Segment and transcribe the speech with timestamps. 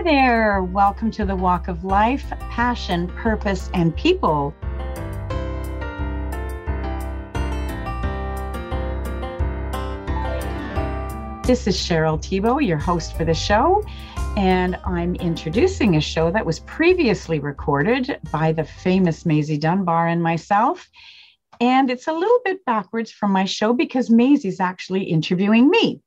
[0.00, 0.62] Hi there.
[0.62, 4.54] Welcome to the Walk of Life, Passion, Purpose, and People.
[11.44, 13.84] This is Cheryl Thibault, your host for the show,
[14.38, 20.22] and I'm introducing a show that was previously recorded by the famous Maisie Dunbar and
[20.22, 20.88] myself.
[21.60, 26.00] And it's a little bit backwards from my show because Maisie's actually interviewing me.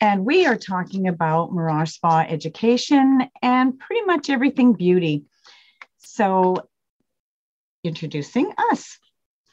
[0.00, 5.24] And we are talking about Mirage Spa education and pretty much everything beauty.
[5.98, 6.68] So,
[7.82, 8.98] introducing us.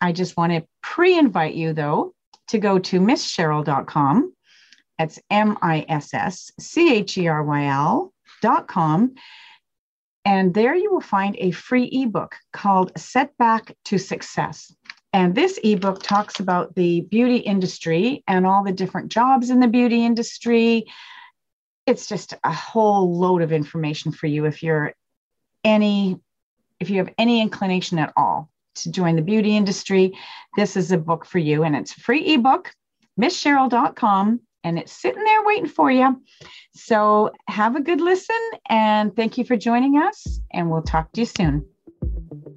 [0.02, 2.14] I just want to pre invite you, though,
[2.50, 4.36] to go to misscheryl.com
[4.98, 9.16] that's M I S S C H E R Y L.com.
[10.24, 14.74] And there you will find a free ebook called Setback to Success.
[15.16, 19.68] And this ebook talks about the beauty industry and all the different jobs in the
[19.70, 20.88] beauty industry.
[21.86, 24.92] It's just a whole load of information for you if you're
[25.64, 26.20] any
[26.82, 30.12] if you have any inclination at all to join the beauty industry,
[30.58, 32.74] this is a book for you and it's a free ebook,
[33.18, 36.22] misscheryl.com and it's sitting there waiting for you.
[36.74, 41.22] So have a good listen and thank you for joining us, and we'll talk to
[41.22, 41.66] you soon.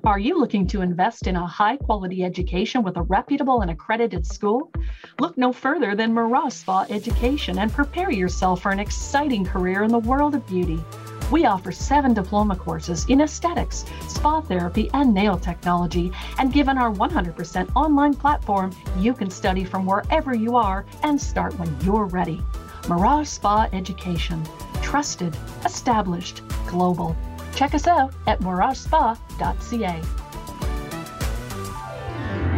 [0.09, 4.25] Are you looking to invest in a high quality education with a reputable and accredited
[4.25, 4.73] school?
[5.21, 9.91] Look no further than Mirage Spa Education and prepare yourself for an exciting career in
[9.91, 10.83] the world of beauty.
[11.31, 16.11] We offer seven diploma courses in aesthetics, spa therapy, and nail technology.
[16.39, 21.53] And given our 100% online platform, you can study from wherever you are and start
[21.59, 22.41] when you're ready.
[22.89, 24.43] Mirage Spa Education.
[24.81, 25.37] Trusted,
[25.67, 27.15] established, global.
[27.55, 30.03] Check us out at miragespa.ca.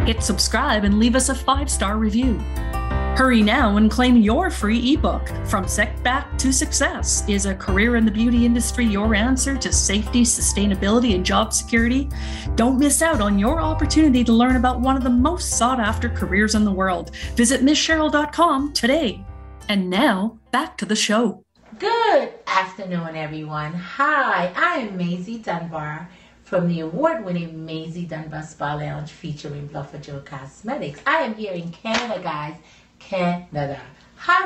[0.05, 2.39] Hit subscribe and leave us a five star review.
[3.15, 5.27] Hurry now and claim your free ebook.
[5.45, 10.23] From Setback to Success Is a Career in the Beauty Industry Your Answer to Safety,
[10.23, 12.09] Sustainability, and Job Security?
[12.55, 16.09] Don't miss out on your opportunity to learn about one of the most sought after
[16.09, 17.15] careers in the world.
[17.35, 19.23] Visit MissCheryl.com today.
[19.67, 21.43] And now, back to the show.
[21.81, 23.73] Good afternoon, everyone.
[23.73, 26.07] Hi, I am Maisie Dunbar
[26.43, 31.01] from the award winning Maisie Dunbar Spa Lounge featuring Bluffajo Cosmetics.
[31.07, 32.53] I am here in Canada, guys
[32.99, 33.81] Canada.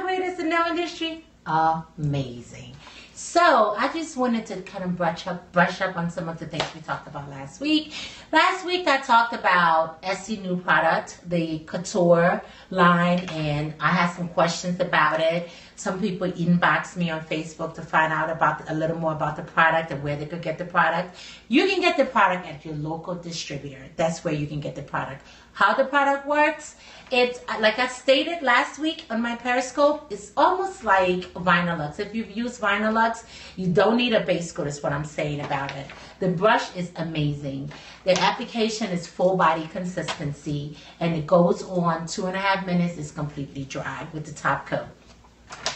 [0.01, 1.25] Great is the nail industry?
[1.45, 2.73] Amazing.
[3.17, 6.47] So I just wanted to kind of brush up, brush up on some of the
[6.47, 7.93] things we talked about last week.
[8.33, 14.27] Last week I talked about Essie new product, the Couture line, and I had some
[14.27, 15.47] questions about it.
[15.77, 19.43] Some people inboxed me on Facebook to find out about a little more about the
[19.43, 21.15] product and where they could get the product.
[21.47, 23.85] You can get the product at your local distributor.
[23.95, 25.25] That's where you can get the product.
[25.55, 26.75] How the product works,
[27.11, 31.97] it's uh, like I stated last week on my Periscope, it's almost like Vinylux.
[31.97, 33.23] If you've used Vinylux,
[33.55, 35.87] you don't need a base coat, is what I'm saying about it.
[36.19, 37.71] The brush is amazing.
[38.03, 42.97] The application is full body consistency and it goes on two and a half minutes,
[42.97, 44.87] it's completely dry with the top coat.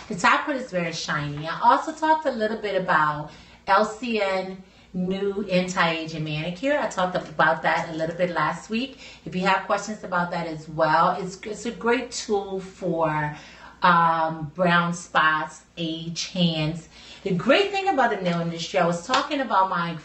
[0.09, 1.47] The top coat is very shiny.
[1.47, 3.31] I also talked a little bit about
[3.66, 4.57] LCN
[4.94, 6.79] new anti-aging manicure.
[6.79, 9.00] I talked about that a little bit last week.
[9.25, 13.35] If you have questions about that as well, it's, it's a great tool for
[13.81, 16.89] um, brown spots, age, hands.
[17.23, 19.97] The great thing about the nail industry, I was talking about my,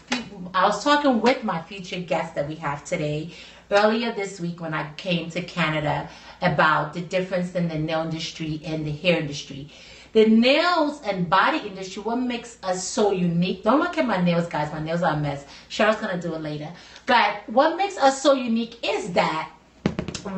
[0.53, 3.31] I was talking with my future guest that we have today
[3.71, 6.09] earlier this week when I came to Canada
[6.43, 9.71] about the difference in the nail industry and the hair industry.
[10.15, 13.65] The nails and body industry, what makes us so unique?
[13.65, 14.73] Don't look at my nails, guys.
[14.73, 15.45] My nails are a mess.
[15.69, 16.71] Cheryl's gonna do it later.
[17.05, 19.51] But what makes us so unique is that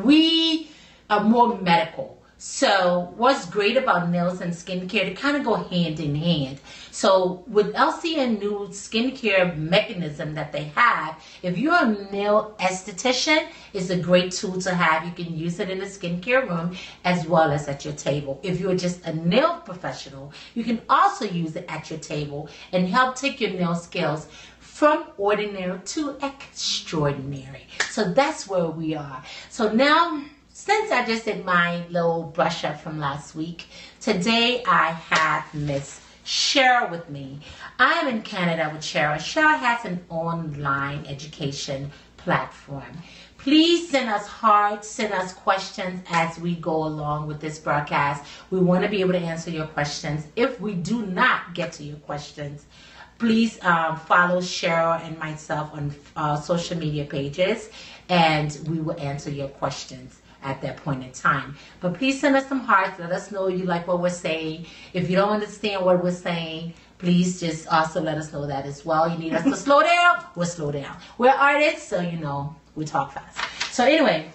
[0.03, 0.71] we
[1.11, 2.16] are more medical.
[2.39, 6.59] So what's great about nails and skincare, they kind of go hand in hand.
[6.91, 13.89] So with LCN new skincare mechanism that they have, if you're a nail esthetician, it's
[13.89, 15.03] a great tool to have.
[15.03, 18.39] You can use it in the skincare room as well as at your table.
[18.43, 22.87] If you're just a nail professional, you can also use it at your table and
[22.87, 24.27] help take your nail skills
[24.59, 27.65] from ordinary to extraordinary.
[27.89, 29.23] So that's where we are.
[29.49, 30.21] So now
[30.57, 33.67] since I just did my little brush up from last week,
[34.01, 37.41] today I have Miss Cheryl with me.
[37.77, 39.17] I am in Canada with Cheryl.
[39.17, 43.03] Cheryl has an online education platform.
[43.37, 48.25] Please send us hearts, send us questions as we go along with this broadcast.
[48.49, 50.25] We want to be able to answer your questions.
[50.35, 52.65] If we do not get to your questions,
[53.19, 57.69] please um, follow Cheryl and myself on uh, social media pages
[58.09, 61.55] and we will answer your questions at that point in time.
[61.81, 62.99] But please send us some hearts.
[62.99, 64.65] Let us know you like what we're saying.
[64.93, 68.85] If you don't understand what we're saying, please just also let us know that as
[68.85, 69.09] well.
[69.09, 70.97] You need us to slow down, we'll slow down.
[71.17, 73.39] We're artists, so you know, we talk fast.
[73.73, 74.29] So anyway,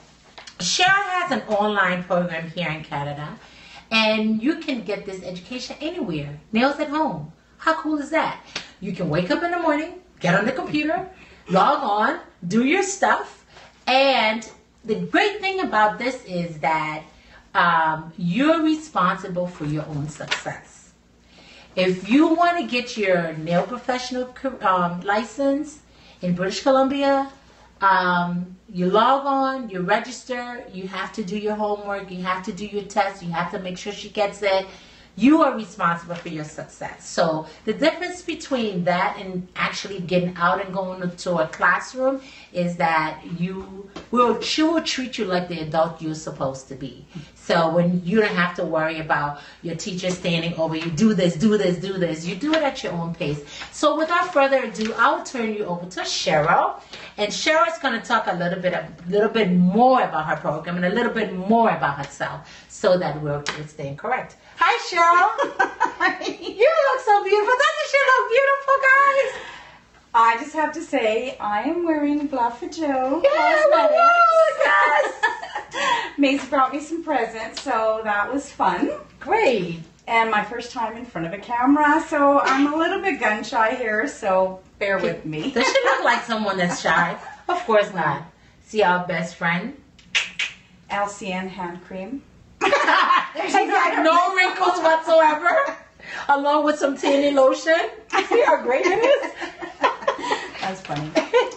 [0.58, 3.36] Cheryl has an online program here in Canada,
[3.90, 6.38] and you can get this education anywhere.
[6.52, 7.32] Nails at home.
[7.58, 8.40] How cool is that?
[8.80, 11.08] You can wake up in the morning, get on the computer,
[11.48, 13.44] log on, do your stuff,
[13.86, 14.48] and
[14.84, 17.04] the great thing about this is that
[17.54, 20.92] um, you're responsible for your own success.
[21.76, 25.80] If you want to get your nail professional um, license
[26.20, 27.30] in British Columbia,
[27.80, 32.52] um, you log on, you register, you have to do your homework, you have to
[32.52, 34.66] do your test, you have to make sure she gets it
[35.16, 37.08] you are responsible for your success.
[37.08, 42.22] So the difference between that and actually getting out and going to a classroom
[42.52, 47.04] is that you will she will treat you like the adult you're supposed to be.
[47.34, 51.34] So when you don't have to worry about your teacher standing over you, do this,
[51.34, 52.24] do this, do this.
[52.24, 53.44] You do it at your own pace.
[53.72, 56.80] So without further ado, I'll turn you over to Cheryl,
[57.16, 60.36] and Cheryl is going to talk a little bit, a little bit more about her
[60.36, 64.36] program and a little bit more about herself, so that we're, we're staying correct.
[64.56, 65.30] Hi, Cheryl.
[66.56, 67.54] you look so beautiful.
[67.54, 69.52] Doesn't she look beautiful, guys?
[70.14, 74.22] I just have to say, I am wearing Bluffajo yeah, cosmetics.
[76.18, 78.90] Maisie brought me some presents, so that was fun.
[79.20, 79.80] Great.
[80.06, 83.42] And my first time in front of a camera, so I'm a little bit gun
[83.42, 85.50] shy here, so bear with me.
[85.54, 87.16] Does she look like someone that's shy?
[87.48, 88.24] Of course not.
[88.66, 89.80] See our best friend?
[90.90, 92.22] LCN hand cream.
[93.34, 95.76] She's got no wrinkles whatsoever,
[96.28, 97.78] along with some tanny lotion.
[98.28, 99.32] See how great it is?
[100.60, 101.10] That's funny.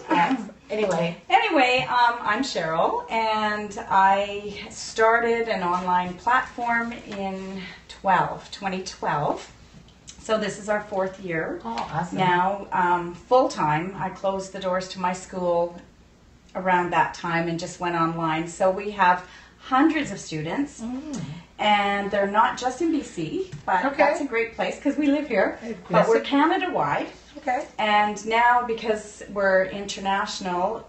[0.10, 1.18] Um, anyway.
[1.30, 9.52] Anyway, um, I'm Cheryl, and I started an online platform in 12, 2012.
[10.20, 11.62] So this is our fourth year.
[11.64, 12.18] Oh, awesome.
[12.18, 13.96] Now, um, full time.
[13.98, 15.80] I closed the doors to my school
[16.56, 18.48] around that time and just went online.
[18.48, 19.28] So we have
[19.60, 20.82] hundreds of students.
[20.82, 21.22] Mm.
[21.58, 23.98] And they're not just in BC, but okay.
[23.98, 25.58] that's a great place because we live here.
[25.90, 27.08] But we're Canada wide.
[27.38, 27.66] Okay.
[27.80, 30.88] And now, because we're international,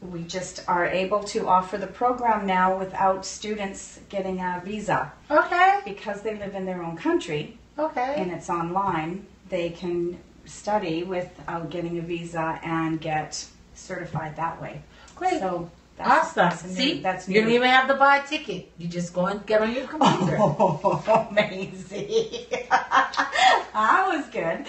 [0.00, 5.12] we just are able to offer the program now without students getting a visa.
[5.30, 5.80] Okay.
[5.84, 7.58] Because they live in their own country.
[7.78, 8.14] Okay.
[8.16, 14.82] And it's online, they can study without getting a visa and get certified that way.
[15.14, 15.40] Great.
[15.40, 16.48] So that's, awesome.
[16.48, 17.34] That's new, See, that's new.
[17.34, 18.70] you don't even have to buy a ticket.
[18.78, 20.36] You just go and get on your computer.
[20.38, 22.46] Oh, amazing!
[22.60, 24.66] that was good.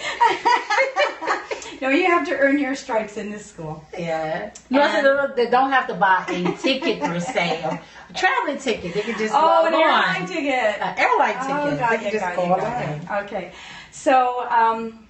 [1.82, 3.84] no, you have to earn your stripes in this school.
[3.96, 4.52] Yeah.
[4.70, 7.62] No, they don't have to buy a ticket per se.
[7.62, 8.94] A traveling ticket.
[8.94, 10.80] They can just oh, an airline ticket.
[10.80, 11.50] An airline ticket.
[11.50, 13.24] Oh, got they can just go online.
[13.24, 13.52] Okay.
[13.90, 14.48] So.
[14.48, 15.07] Um,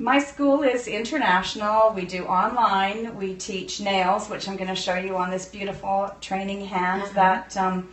[0.00, 1.92] my school is international.
[1.94, 3.14] We do online.
[3.18, 7.12] We teach nails, which I'm going to show you on this beautiful training hand uh-huh.
[7.14, 7.90] that um,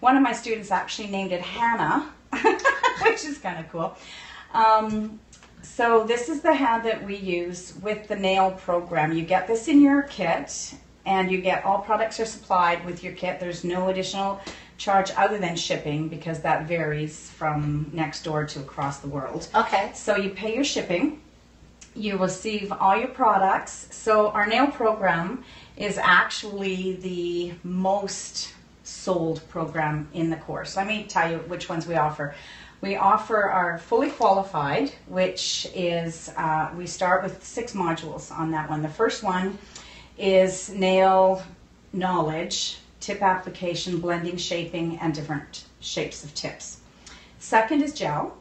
[0.00, 2.12] one of my students actually named it Hannah,
[3.02, 3.96] which is kind of cool.
[4.52, 5.20] Um,
[5.62, 9.16] so this is the hand that we use with the nail program.
[9.16, 10.74] You get this in your kit
[11.06, 13.38] and you get all products are supplied with your kit.
[13.38, 14.40] There's no additional
[14.76, 19.46] charge other than shipping because that varies from next door to across the world.
[19.54, 19.92] Okay.
[19.94, 21.20] So you pay your shipping
[21.94, 23.88] you receive all your products.
[23.90, 25.44] So our nail program
[25.76, 30.76] is actually the most sold program in the course.
[30.76, 32.34] Let me tell you which ones we offer.
[32.80, 38.68] We offer our fully qualified, which is, uh, we start with six modules on that
[38.68, 38.82] one.
[38.82, 39.58] The first one
[40.18, 41.42] is nail
[41.92, 46.80] knowledge, tip application, blending, shaping, and different shapes of tips.
[47.38, 48.36] Second is gel.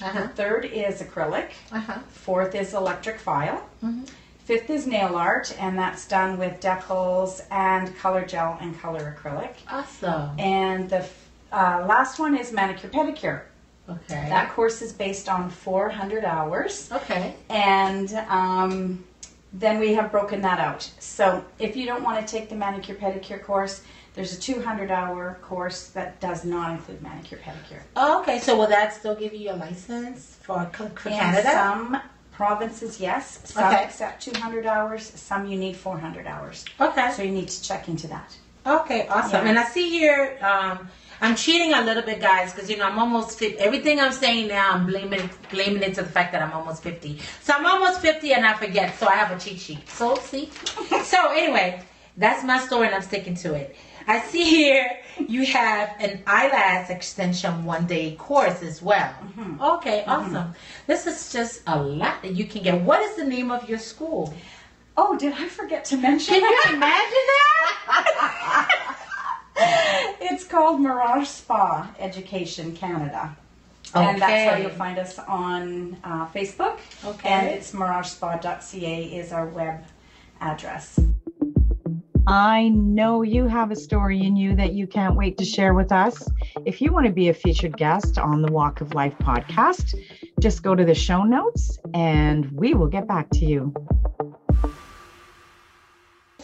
[0.00, 0.22] Uh-huh.
[0.22, 1.50] The third is acrylic.
[1.72, 1.98] Uh-huh.
[2.10, 3.68] Fourth is electric file.
[3.84, 4.04] Mm-hmm.
[4.44, 9.54] Fifth is nail art, and that's done with decals and color gel and color acrylic.
[9.70, 10.38] Awesome.
[10.38, 11.06] And the
[11.52, 13.42] uh, last one is manicure pedicure.
[13.88, 14.28] Okay.
[14.28, 16.90] That course is based on 400 hours.
[16.92, 17.34] Okay.
[17.48, 19.04] And um,
[19.52, 20.90] then we have broken that out.
[20.98, 23.82] So if you don't want to take the manicure pedicure course,
[24.18, 27.82] there's a 200 hour course that does not include manicure pedicure.
[27.94, 31.48] Oh, okay, so will that still give you a license for, for Canada?
[31.48, 33.38] some provinces, yes.
[33.44, 33.84] Some okay.
[33.84, 35.04] accept 200 hours.
[35.04, 36.64] Some you need 400 hours.
[36.80, 37.12] Okay.
[37.12, 38.36] So you need to check into that.
[38.66, 39.44] Okay, awesome.
[39.44, 39.50] Yeah.
[39.50, 40.36] And I see here.
[40.42, 40.88] Um,
[41.20, 43.58] I'm cheating a little bit, guys, because you know I'm almost 50.
[43.60, 47.20] Everything I'm saying now, I'm blaming blaming it to the fact that I'm almost 50.
[47.40, 48.98] So I'm almost 50 and I forget.
[48.98, 49.88] So I have a cheat sheet.
[49.88, 50.50] So see.
[51.04, 51.82] so anyway,
[52.16, 53.76] that's my story and I'm sticking to it.
[54.08, 59.12] I see here you have an eyelash extension one day course as well.
[59.22, 59.60] Mm-hmm.
[59.60, 60.54] Okay, awesome.
[60.86, 62.80] This is just a lot that you can get.
[62.80, 64.32] What is the name of your school?
[64.96, 66.34] Oh, did I forget to mention?
[66.34, 67.26] Can you imagine
[67.86, 68.96] that?
[70.22, 73.36] it's called Mirage Spa Education Canada.
[73.94, 76.78] And that's how you'll find us on uh, Facebook.
[77.04, 77.28] Okay.
[77.28, 79.84] And it's miragespa.ca is our web
[80.40, 80.98] address.
[82.30, 85.90] I know you have a story in you that you can't wait to share with
[85.90, 86.28] us.
[86.66, 89.94] If you want to be a featured guest on the Walk of Life podcast,
[90.38, 93.72] just go to the show notes and we will get back to you.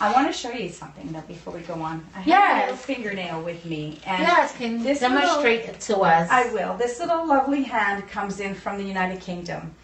[0.01, 2.03] I want to show you something though before we go on.
[2.15, 4.01] I have a little fingernail with me.
[4.07, 6.31] And yes, can this demonstrate it to us.
[6.31, 6.79] I will.
[6.79, 9.75] This little lovely hand comes in from the United Kingdom.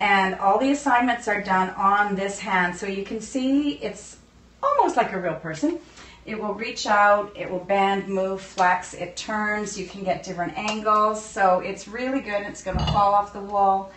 [0.00, 2.76] And all the assignments are done on this hand.
[2.76, 4.18] So you can see it's
[4.66, 5.78] almost like a real person.
[6.24, 10.58] It will reach out, it will bend, move, flex, it turns, you can get different
[10.58, 11.24] angles.
[11.24, 12.42] So it's really good.
[12.42, 13.92] It's going to fall off the wall.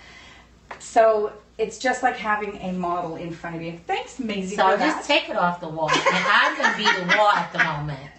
[0.78, 3.80] So it's just like having a model in front of you.
[3.86, 5.90] Thanks, Maisie, So just take it off the wall.
[5.90, 8.00] And I'm gonna be the wall at the moment.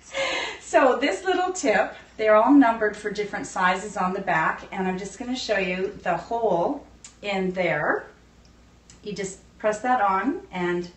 [0.61, 4.99] So this little tip, they're all numbered for different sizes on the back, and I'm
[4.99, 6.87] just going to show you the hole
[7.23, 8.07] in there.
[9.03, 10.89] You just press that on and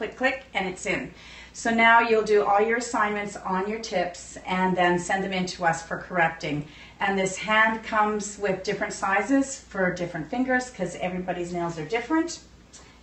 [0.00, 1.12] click, click, and it's in.
[1.52, 5.44] So now you'll do all your assignments on your tips and then send them in
[5.44, 6.66] to us for correcting.
[7.00, 12.40] And this hand comes with different sizes for different fingers because everybody's nails are different.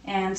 [0.06, 0.36] And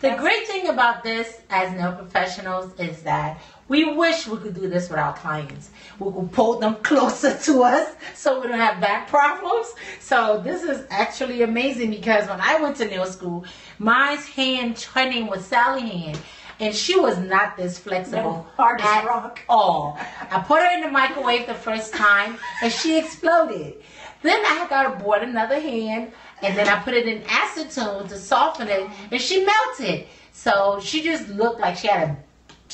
[0.00, 3.40] The great thing about this as nail professionals is that
[3.70, 5.70] we wish we could do this with our clients.
[6.00, 9.72] We could pull them closer to us so we don't have back problems.
[10.00, 13.44] So this is actually amazing because when I went to nail school,
[13.78, 16.18] my hand training was Sally hand.
[16.58, 19.40] And she was not this flexible No, at rock.
[19.48, 19.96] all.
[20.30, 23.76] I put her in the microwave the first time and she exploded.
[24.22, 26.12] Then I got her bought another hand
[26.42, 30.06] and then I put it in acetone to soften it and she melted.
[30.32, 32.16] So she just looked like she had a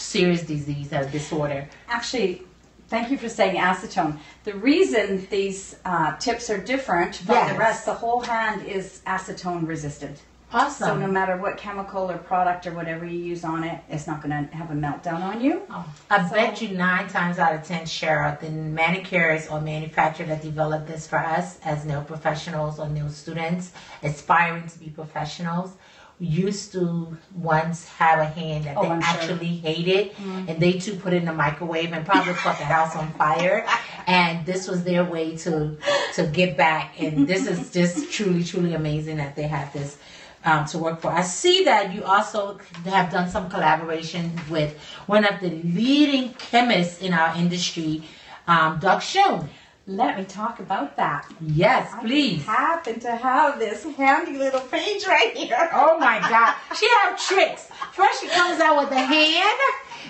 [0.00, 1.68] serious disease, or disorder.
[1.88, 2.42] Actually,
[2.88, 4.18] thank you for saying acetone.
[4.44, 7.52] The reason these uh, tips are different from Yes.
[7.52, 10.22] the rest, the whole hand is acetone resistant.
[10.52, 10.86] Awesome.
[10.86, 14.22] So no matter what chemical or product or whatever you use on it, it's not
[14.22, 15.62] going to have a meltdown on you.
[15.68, 20.26] Oh, I So- bet you nine times out of ten, Cheryl, the manicurists or manufacturer
[20.26, 23.72] that developed this for us as nail professionals or nail students
[24.04, 25.72] aspiring to be professionals
[26.18, 29.10] used to once have a hand that Oh, they I'm sure.
[29.20, 30.12] actually hated
[30.48, 33.66] and they too put it in the microwave and probably caught the house on fire
[34.06, 35.76] and this was their way to
[36.14, 39.98] to get back and this is just truly truly amazing that they have this
[40.44, 41.10] um, to work for.
[41.10, 47.02] I see that you also have done some collaboration with one of the leading chemists
[47.02, 48.04] in our industry,
[48.46, 49.48] um, Doug Schoon.
[49.88, 51.32] Let me talk about that.
[51.40, 52.44] Yes, please.
[52.48, 55.70] I happen to have this handy little page right here.
[55.72, 56.56] Oh my God.
[56.76, 57.68] She have tricks.
[57.92, 59.58] First she comes out with a hand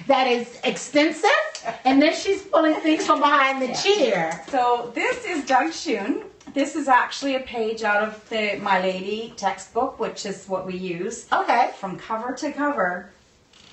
[0.07, 1.31] that is extensive,
[1.85, 4.43] and then she's pulling things from behind the chair.
[4.49, 6.25] So this is Doug Schoon.
[6.55, 11.27] This is actually a page out of the Milady textbook, which is what we use.
[11.31, 11.73] Okay.
[11.77, 13.11] from cover to cover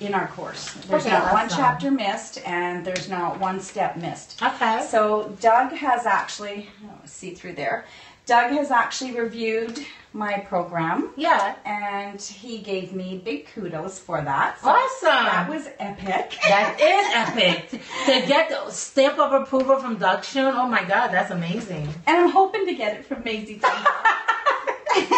[0.00, 0.72] in our course.
[0.88, 1.58] There's Okay, not one awesome.
[1.58, 4.42] chapter missed and there's not one step missed.
[4.42, 4.84] Okay.
[4.90, 7.84] So Doug has actually, oh, see through there,
[8.26, 9.84] Doug has actually reviewed
[10.14, 11.56] my program Yeah.
[11.64, 14.60] and he gave me big kudos for that.
[14.60, 15.08] So Awesome.
[15.26, 16.36] That was epic.
[16.48, 17.06] That is
[17.38, 17.70] epic.
[18.06, 21.88] to get the stamp of approval from Doug Schoon, oh my God, that's amazing.
[22.06, 23.68] and I'm hoping to get it from Maisie too.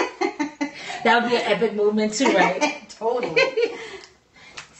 [1.05, 2.85] That would be an epic movement too, right?
[2.89, 3.41] totally.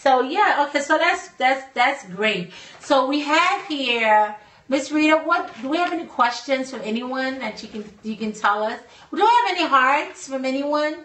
[0.07, 2.53] So yeah, okay, so that's that's that's great.
[2.79, 4.37] So we have here
[4.69, 8.33] Miss Rita, what do we have any questions from anyone that you can you can
[8.33, 8.79] tell us?
[9.11, 10.99] Do we have any hearts from anyone?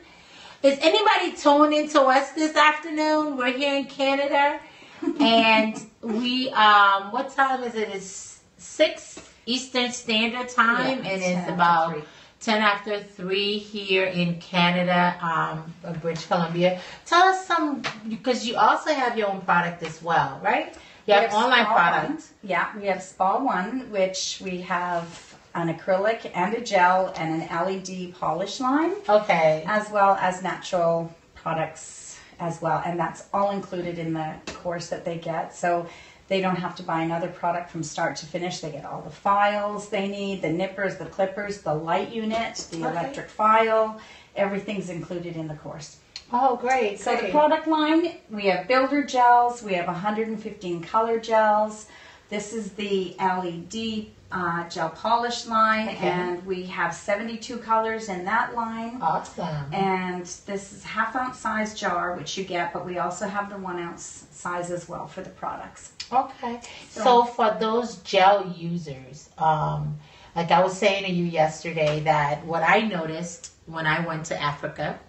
[0.62, 3.38] Is anybody tuning into us this afternoon?
[3.38, 4.60] We're here in Canada,
[5.20, 7.90] and we um, what time is it?
[7.90, 12.04] It's six Eastern Standard Time, Yeah, and it's it's 10 after about three.
[12.42, 16.82] 10 after 3 here in Canada, um, British Columbia.
[17.06, 20.76] Tell us some, because you also have your own product as well, right?
[21.06, 22.32] You have, have online Spa products.
[22.42, 22.50] One.
[22.50, 27.66] Yeah, we have Spa One, which we have an acrylic and a gel and an
[27.66, 28.94] LED polish line.
[29.08, 29.64] Okay.
[29.68, 32.82] as well as natural products as well.
[32.86, 35.56] And that's all included in the course that they get.
[35.56, 35.88] So
[36.32, 38.62] they don't have to buy another product from start to finish.
[38.62, 42.78] They get all the files they need, the nippers, the clippers, the light unit, the
[42.78, 42.88] Okay.
[42.90, 44.00] electric file.
[44.38, 45.98] Everything's included in the course.
[46.32, 47.02] Oh, great.
[47.02, 51.88] So the product line, we have builder gels, we have 115 color gels.
[52.30, 56.08] This is the LED uh, gel polish line, Okay.
[56.08, 59.00] and we have 72 colors in that line.
[59.02, 59.66] Awesome.
[59.74, 63.58] And this is half ounce size jar, which you get, but we also have the
[63.58, 65.92] one ounce size as well for the products.
[66.12, 66.60] Okay.
[66.90, 70.00] So- for those gel users, um,
[70.36, 74.42] like I was saying to you yesterday, that what I noticed when I went to
[74.42, 75.00] Africa,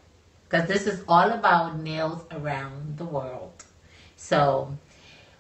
[0.48, 3.64] because this is all about nails around the world.
[4.16, 4.76] So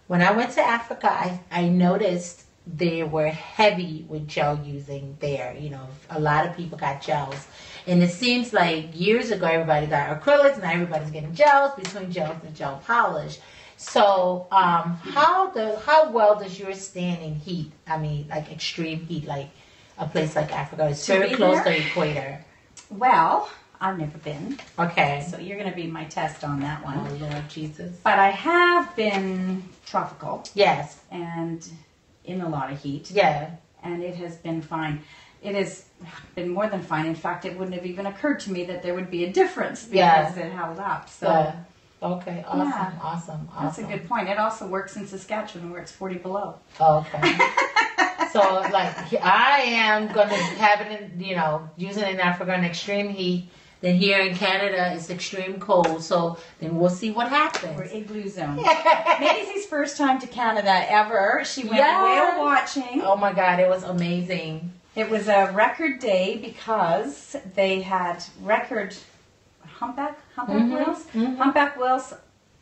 [0.06, 5.56] when I went to Africa, I, I noticed they were heavy with gel using there.
[5.58, 7.46] You know, a lot of people got gels.
[7.86, 12.36] And it seems like years ago everybody got acrylics, now everybody's getting gels between gels
[12.44, 13.38] and gel polish.
[13.82, 17.72] So, um, how the how well does your stand in heat?
[17.86, 19.50] I mean, like extreme heat, like
[19.98, 20.88] a place like Africa.
[20.88, 22.44] It's very close to the equator.
[22.90, 25.26] Well, I've never been, Okay.
[25.28, 26.98] so you're going to be my test on that one.
[27.10, 27.96] Oh Lord Jesus.
[28.04, 31.00] But I have been tropical Yes.
[31.10, 31.68] and
[32.24, 33.10] in a lot of heat.
[33.10, 33.50] Yeah.
[33.82, 35.02] and it has been fine.
[35.42, 35.84] It has
[36.36, 37.06] been more than fine.
[37.06, 39.84] In fact, it wouldn't have even occurred to me that there would be a difference
[39.84, 41.08] because it held up.
[41.08, 41.56] So Yeah.
[42.02, 42.44] Okay.
[42.46, 42.68] Awesome.
[42.68, 42.92] Yeah.
[43.02, 43.48] Awesome.
[43.52, 43.64] Awesome.
[43.64, 44.28] that's a good point.
[44.28, 46.56] It also works in Saskatchewan where it's 40 below.
[46.80, 47.20] Oh, okay.
[48.32, 48.40] so
[48.72, 53.08] like I am gonna have it in you know using it in Africa in extreme
[53.08, 53.48] heat.
[53.80, 56.02] Then here in Canada it's extreme cold.
[56.02, 57.76] So then we'll see what happens.
[57.76, 58.56] We're igloo zone.
[59.20, 61.42] Maisie's first time to Canada ever.
[61.44, 62.02] She went Yeah.
[62.34, 63.02] whale watching.
[63.04, 64.72] oh my God, it was amazing.
[64.94, 68.94] It was a record day because they had record
[69.66, 71.04] humpback humpback Mhm, whales.
[71.14, 71.36] mhm.
[71.38, 72.14] Humpback whales,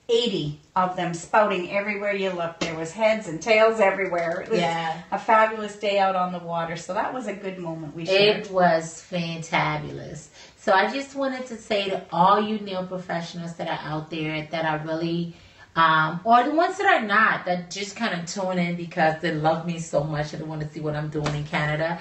[0.09, 2.59] eighty of them spouting everywhere you look.
[2.59, 4.41] There was heads and tails everywhere.
[4.41, 4.93] It was Yeah.
[5.13, 6.77] a fabulous day out on the water.
[6.77, 8.47] So that was a good moment we shared.
[8.47, 10.29] It was fantabulous.
[10.57, 14.47] So I just wanted to say to all you nail professionals that are out there
[14.51, 15.35] that are really,
[15.77, 19.33] um, or the ones that are not, that just kind of tune in because they
[19.33, 21.99] love me so much and they want to see what I'm doing in Canada.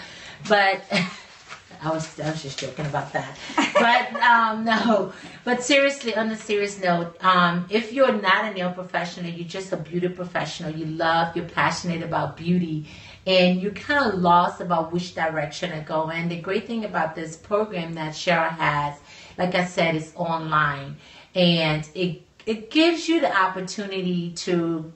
[0.47, 0.81] But
[1.81, 3.37] I was I was just joking about that.
[3.73, 5.13] But um, no.
[5.43, 9.71] But seriously, on a serious note, um, if you're not a nail professional, you're just
[9.71, 10.71] a beauty professional.
[10.71, 12.85] You love, you're passionate about beauty,
[13.25, 16.09] and you're kind of lost about which direction to go.
[16.09, 18.95] And the great thing about this program that Cheryl has,
[19.37, 20.97] like I said, is online,
[21.33, 24.91] and it it gives you the opportunity to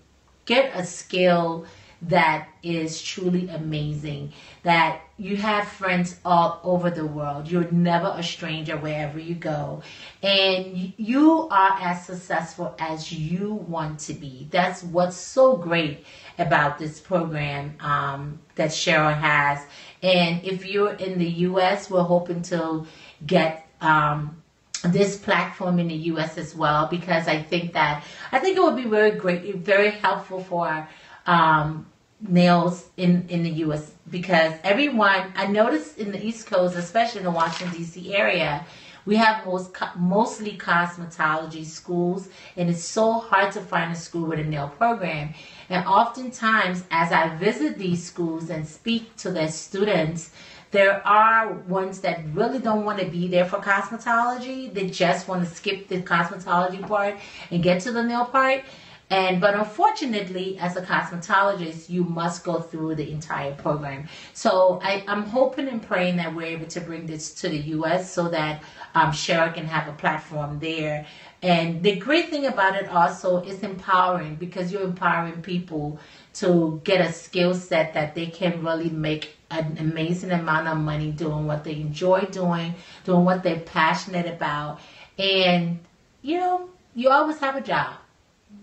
[0.45, 1.65] get a skill
[2.09, 4.33] that is truly amazing.
[4.63, 7.49] That you have friends all over the world.
[7.49, 9.83] You're never a stranger wherever you go.
[10.23, 14.47] And you are as successful as you want to be.
[14.49, 16.05] That's what's so great
[16.39, 19.63] about this program um, that Cheryl has.
[20.01, 22.85] And if you're in the U.S., we're hoping to
[23.25, 23.67] get.
[23.81, 24.37] Um,
[24.85, 26.37] this platform in the U.S.
[26.37, 30.43] as well because I think that I think it would be very great, very helpful
[30.43, 30.89] for
[31.25, 31.85] um,
[32.27, 33.91] nails in in the U.S.
[34.09, 38.15] because everyone I noticed in the East Coast, especially in the Washington D.C.
[38.15, 38.65] area,
[39.05, 44.39] we have most mostly cosmetology schools, and it's so hard to find a school with
[44.39, 45.33] a nail program.
[45.69, 50.31] And oftentimes, as I visit these schools and speak to their students,
[50.71, 54.73] there are ones that really don't want to be there for cosmetology.
[54.73, 57.19] They just want to skip the cosmetology part
[57.51, 58.63] and get to the nail part.
[59.09, 64.07] And but unfortunately, as a cosmetologist, you must go through the entire program.
[64.33, 68.11] So I, I'm hoping and praying that we're able to bring this to the U.S.
[68.11, 68.63] so that
[68.95, 71.05] um, Cheryl can have a platform there.
[71.43, 75.99] And the great thing about it also is empowering because you're empowering people
[76.35, 81.11] to get a skill set that they can really make an amazing amount of money
[81.11, 84.79] doing what they enjoy doing, doing what they're passionate about.
[85.19, 85.79] And,
[86.21, 87.93] you know, you always have a job.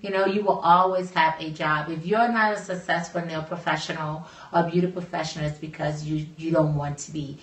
[0.00, 1.90] You know, you will always have a job.
[1.90, 6.74] If you're not a successful nail professional or beauty professional, it's because you, you don't
[6.74, 7.38] want to be.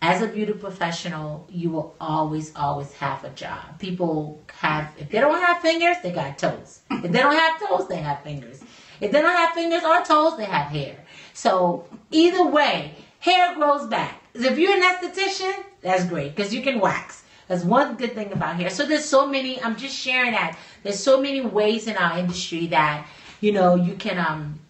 [0.00, 3.78] As a beauty professional, you will always, always have a job.
[3.78, 6.80] People have, if they don't have fingers, they got toes.
[6.90, 8.62] If they don't have toes, they have fingers.
[9.00, 11.04] If they don't have fingers or toes, they have hair.
[11.34, 14.22] So either way, hair grows back.
[14.34, 17.24] If you're an esthetician, that's great because you can wax.
[17.48, 18.70] That's one good thing about hair.
[18.70, 19.60] So there's so many.
[19.62, 23.06] I'm just sharing that there's so many ways in our industry that
[23.40, 24.60] you know you can um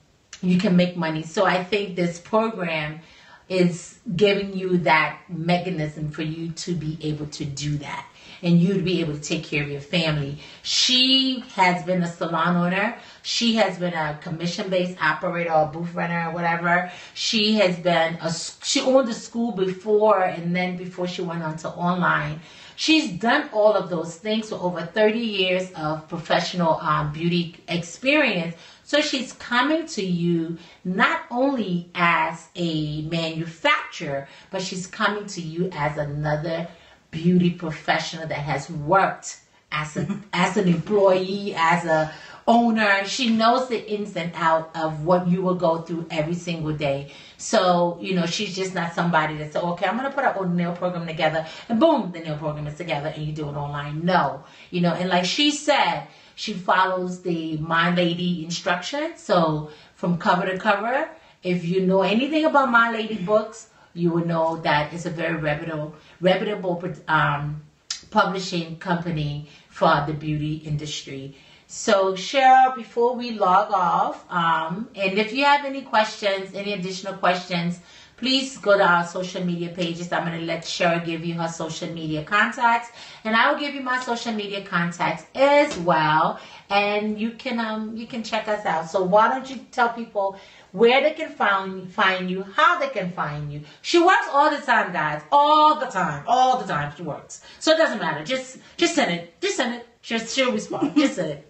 [0.43, 1.25] you can make money.
[1.25, 3.01] So I think this program
[3.49, 8.07] is giving you that mechanism for you to be able to do that
[8.43, 10.38] and you to be able to take care of your family.
[10.62, 12.97] She has been a salon owner.
[13.23, 16.93] She has been a commission-based operator or booth runner or whatever.
[17.14, 21.57] She has been a she owned a school before and then before she went on
[21.59, 22.41] to online.
[22.81, 28.55] She's done all of those things for over 30 years of professional um, beauty experience.
[28.85, 35.71] So she's coming to you not only as a manufacturer, but she's coming to you
[35.73, 36.69] as another
[37.11, 42.12] beauty professional that has worked as a as an employee, as a
[42.48, 43.04] owner.
[43.04, 47.12] She knows the ins and out of what you will go through every single day.
[47.37, 50.74] So, you know, she's just not somebody that said, okay, I'm to put a nail
[50.74, 54.04] program together and boom, the nail program is together and you do it online.
[54.04, 59.12] No, you know, and like she said, she follows the Milady instruction.
[59.16, 61.09] So from cover to cover,
[61.42, 65.94] if you know anything about Milady books, you will know that it's a very reputable,
[66.20, 67.62] reputable um,
[68.11, 71.35] publishing company for the beauty industry.
[71.66, 77.14] So, Cheryl, before we log off, um, and if you have any questions, any additional
[77.14, 77.81] questions,
[78.18, 80.12] please go to our social media pages.
[80.12, 82.90] I'm going to let Cheryl give you her social media contacts,
[83.24, 86.38] and I will give you my social media contacts as well.
[86.68, 88.90] And you can um you can check us out.
[88.90, 90.37] So why don't you tell people
[90.72, 93.62] where they can find find you, how they can find you.
[93.81, 96.92] She works all the time, guys, all the time, all the time.
[96.96, 98.24] She works, so it doesn't matter.
[98.24, 99.87] Just just send it, just send it.
[100.00, 100.94] She'll, she'll respond.
[100.96, 101.48] Just send it.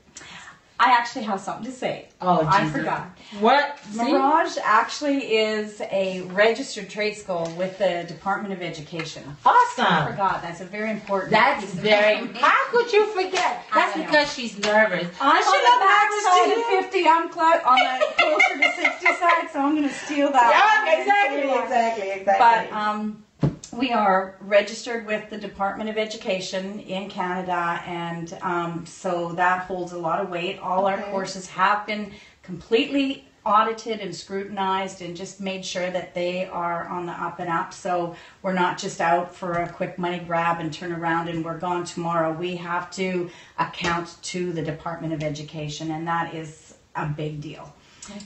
[0.80, 2.06] I actually have something to say.
[2.20, 2.76] Oh, I Jesus.
[2.76, 3.08] forgot.
[3.40, 3.78] What?
[3.90, 4.12] See?
[4.12, 9.24] Mirage actually is a registered trade school with the Department of Education.
[9.44, 9.86] Awesome.
[9.86, 10.40] I forgot.
[10.40, 11.32] That's a very important.
[11.32, 12.26] That's very.
[12.34, 13.64] How could you forget?
[13.74, 14.06] That's I know.
[14.06, 15.08] because she's nervous.
[15.20, 17.08] I'm Does on the back side of 50.
[17.08, 20.54] I'm clo- on the closer to 60 side, so I'm going to steal that.
[20.88, 22.70] Yeah, exactly, exactly, exactly.
[22.70, 23.24] But um,
[23.72, 29.92] we are registered with the Department of Education in Canada, and um, so that holds
[29.92, 30.58] a lot of weight.
[30.60, 36.46] All our courses have been completely audited and scrutinized and just made sure that they
[36.46, 37.72] are on the up and up.
[37.72, 41.58] So we're not just out for a quick money grab and turn around and we're
[41.58, 42.30] gone tomorrow.
[42.32, 43.28] We have to
[43.58, 47.72] account to the Department of Education, and that is a big deal.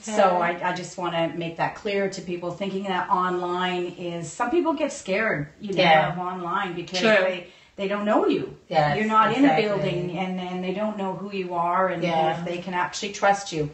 [0.01, 4.31] So I, I just want to make that clear to people thinking that online is
[4.31, 6.11] some people get scared, you know, Yeah.
[6.13, 7.09] of online because True.
[7.09, 8.55] they they don't know you.
[8.69, 9.49] Yes, You're not exactly.
[9.49, 12.37] in a building and, and they don't know who you are and Yeah.
[12.39, 13.69] if they can actually trust you.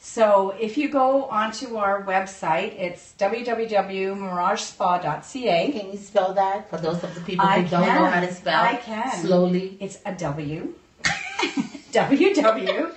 [0.00, 5.72] So if you go onto our website, it's www.miragespa.ca.
[5.72, 8.32] Can you spell that for those of the people I who don't know how to
[8.32, 8.62] spell?
[8.62, 9.10] I can.
[9.24, 9.76] Slowly.
[9.80, 10.74] It's a W.
[11.92, 12.94] WW.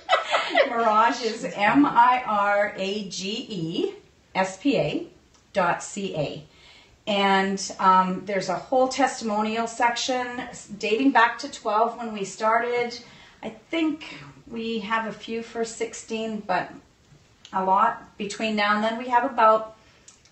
[0.68, 3.94] Mirage is M I R A G E
[4.34, 5.06] S P A
[5.52, 6.44] dot C A.
[7.06, 10.42] And um, there's a whole testimonial section
[10.78, 12.98] dating back to 12 when we started.
[13.42, 16.70] I think we have a few for 16, but
[17.52, 18.98] a lot between now and then.
[18.98, 19.76] We have about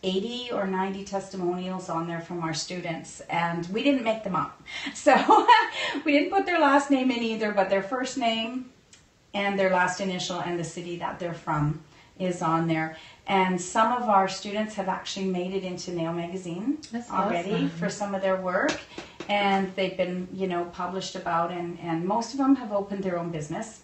[0.02, 4.62] 80 or 90 testimonials on there from our students, and we didn't make them up.
[4.94, 5.14] So
[6.04, 8.70] we didn't put their last name in either, but their first name
[9.34, 11.80] and their last initial and the city that they're from
[12.18, 12.96] is on there.
[13.26, 17.68] And some of our students have actually made it into Nail Magazine That's already awesome.
[17.70, 18.78] for some of their work.
[19.28, 23.18] And they've been, you know, published about, and, and most of them have opened their
[23.18, 23.82] own business,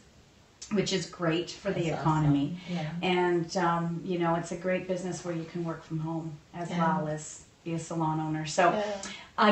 [0.73, 2.59] which is great for the economy.
[2.65, 2.77] awesome.
[2.77, 2.91] Yeah.
[3.03, 6.69] And, um, you know, it's a great business where you can work from home as
[6.71, 6.99] Yeah.
[6.99, 8.45] well as be a salon owner.
[8.47, 8.83] So, Yeah.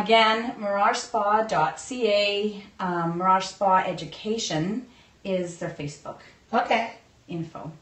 [0.03, 4.87] again, miragespa.ca, um, Mirage Spa Education
[5.25, 6.19] is their Facebook
[6.53, 6.93] Okay.
[7.27, 7.73] info.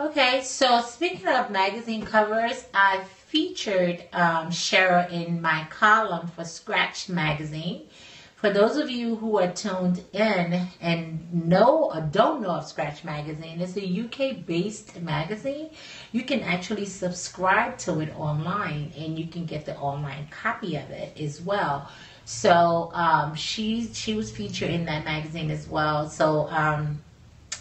[0.00, 7.08] Okay, so speaking of magazine covers, I featured um, Cheryl in my column for Scratch
[7.08, 7.88] Magazine.
[8.36, 13.02] For those of you who are tuned in and know or don't know of Scratch
[13.02, 15.70] Magazine, it's a UK based magazine.
[16.12, 20.88] You can actually subscribe to it online and you can get the online copy of
[20.90, 21.90] it as well.
[22.28, 26.10] So um, she she was featured in that magazine as well.
[26.10, 27.00] So um,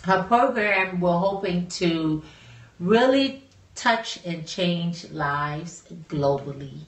[0.04, 2.22] her program we're hoping to
[2.78, 3.44] really
[3.76, 6.80] touch and change lives globally.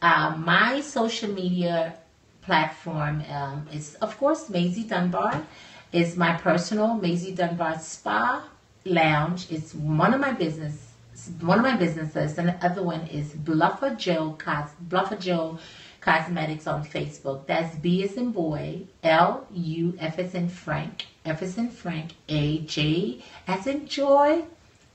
[0.00, 1.94] Uh, my social media
[2.42, 5.44] platform um, is, of course, Maisie Dunbar.
[5.90, 8.48] Is my personal Maisie Dunbar Spa
[8.84, 9.50] Lounge.
[9.50, 10.92] It's one of my business,
[11.40, 15.58] one of my businesses, and the other one is Bluffajo Cos Bluffajo
[16.00, 17.46] Cosmetics on Facebook.
[17.46, 22.12] That's B as in boy, L U F as in Frank, F as in Frank,
[22.28, 24.44] A J as in joy,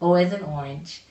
[0.01, 1.03] O as in orange,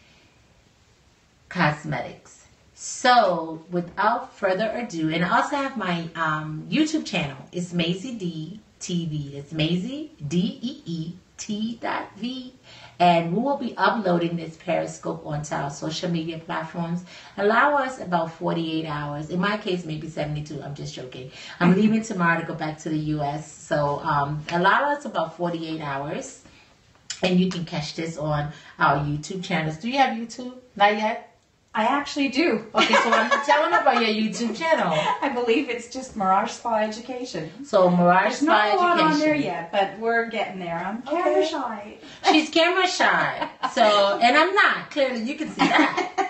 [1.48, 2.46] cosmetics.
[2.74, 7.38] So, without further ado, and I also have my um, YouTube channel.
[7.52, 9.35] It's Maisie D TV.
[9.35, 12.52] It's Maisie D E E T dot V.
[12.98, 17.04] And we will be uploading this Periscope onto our social media platforms.
[17.37, 19.30] Allow us about 48 hours.
[19.30, 20.62] In my case, maybe 72.
[20.62, 21.30] I'm just joking.
[21.61, 23.50] I'm leaving tomorrow to go back to the U.S.
[23.50, 26.42] So um, allow us about 48 hours.
[27.22, 29.78] And you can catch this on our YouTube channels.
[29.78, 30.54] Do you have YouTube?
[30.76, 31.34] Not yet?
[31.77, 32.65] I actually do.
[32.73, 34.97] Okay, so I'm telling about your YouTube channel.
[35.21, 37.51] I believe it's just Mirage Spa Education.
[37.65, 40.79] So Mirage There's Spa not a lot on there yet, but we're getting there.
[40.79, 41.49] I'm camera Okay.
[41.51, 41.97] shy.
[42.31, 43.49] She's camera shy.
[43.73, 44.91] So, and I'm not.
[44.93, 46.13] Clearly, you can see that.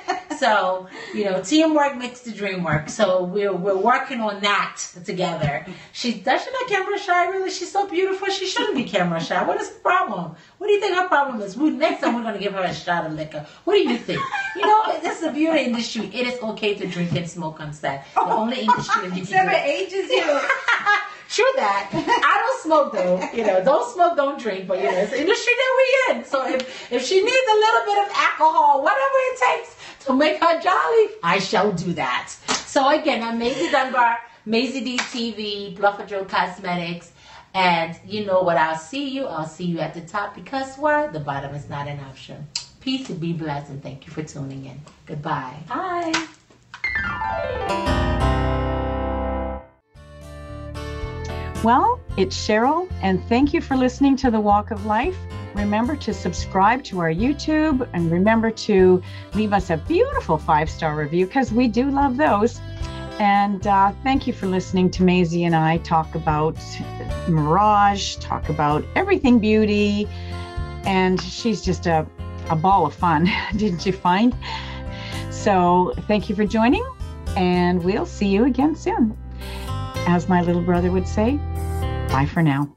[0.45, 2.91] So, you know, teamwork makes the dream work.
[2.91, 5.65] So we're we're working on that together.
[5.95, 7.31] She does she not camera shy?
[7.31, 8.29] Really, she's so beautiful.
[8.29, 9.43] She shouldn't be camera shy.
[9.43, 10.37] What is the problem?
[10.59, 11.57] What do you think her problem is?
[11.57, 13.47] We, next time we're gonna give her a shot of liquor.
[13.65, 14.21] What do you think?
[14.55, 16.11] You know, this is the beauty industry.
[16.13, 18.05] It is okay to drink and smoke on set.
[18.13, 19.57] The oh, only industry that you can do.
[19.57, 20.41] ages you.
[21.31, 21.89] True that.
[21.91, 23.17] I don't smoke though.
[23.33, 24.69] You know, don't smoke, don't drink.
[24.69, 26.25] But you know, it's the industry that we're in.
[26.27, 29.74] So if if she needs a little bit of alcohol, whatever it takes
[30.05, 32.29] to make her jolly, I shall do that.
[32.67, 37.13] So again, I'm Maisie Dunbar, Maisie D TV, Bluffajo Cosmetics.
[37.55, 38.57] And you know what?
[38.57, 39.27] I'll see you.
[39.27, 41.07] I'll see you at the top because why?
[41.07, 42.47] The bottom is not an option.
[42.81, 44.81] Peace and be blessed, and thank you for tuning in.
[45.07, 45.57] Goodbye.
[45.69, 46.13] Bye.
[51.63, 55.17] Well, it's Cheryl, and thank you for listening to The Walk of Life.
[55.55, 59.03] Remember to subscribe to our YouTube and remember to
[59.35, 62.61] leave us a beautiful five star review because we do love those.
[63.21, 66.57] And uh, thank you for listening to Maisie and I talk about
[67.29, 70.09] Mirage, talk about everything beauty.
[70.85, 72.07] And she's just a,
[72.51, 74.37] a ball of fun, didn't you find?
[75.31, 76.85] So thank you for joining,
[77.37, 79.17] and we'll see you again soon.
[80.07, 81.39] As my little brother would say,
[82.09, 82.69] Bye for now.